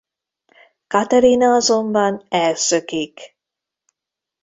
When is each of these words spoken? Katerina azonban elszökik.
Katerina 0.87 1.47
azonban 1.55 2.25
elszökik. 2.29 3.37